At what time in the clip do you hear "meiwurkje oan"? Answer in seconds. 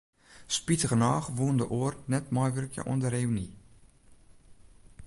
2.35-3.01